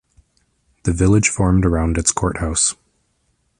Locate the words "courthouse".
2.11-2.73